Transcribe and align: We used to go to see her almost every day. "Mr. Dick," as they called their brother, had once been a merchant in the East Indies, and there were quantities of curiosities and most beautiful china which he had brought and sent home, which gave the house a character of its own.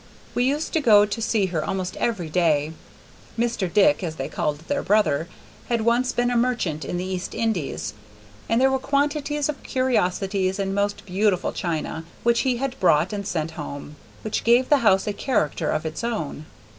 We 0.33 0.45
used 0.45 0.73
to 0.73 0.81
go 0.81 1.05
to 1.05 1.21
see 1.21 1.45
her 1.53 1.63
almost 1.63 1.95
every 1.97 2.27
day. 2.27 2.73
"Mr. 3.37 3.71
Dick," 3.71 4.03
as 4.03 4.15
they 4.15 4.27
called 4.27 4.57
their 4.61 4.81
brother, 4.81 5.27
had 5.69 5.81
once 5.81 6.11
been 6.11 6.31
a 6.31 6.35
merchant 6.35 6.83
in 6.83 6.97
the 6.97 7.05
East 7.05 7.35
Indies, 7.35 7.93
and 8.49 8.59
there 8.59 8.71
were 8.71 8.79
quantities 8.79 9.47
of 9.47 9.61
curiosities 9.61 10.57
and 10.57 10.73
most 10.73 11.05
beautiful 11.05 11.53
china 11.53 12.03
which 12.23 12.39
he 12.39 12.57
had 12.57 12.79
brought 12.79 13.13
and 13.13 13.27
sent 13.27 13.51
home, 13.51 13.95
which 14.23 14.43
gave 14.43 14.69
the 14.69 14.77
house 14.79 15.05
a 15.05 15.13
character 15.13 15.69
of 15.69 15.85
its 15.85 16.03
own. 16.03 16.47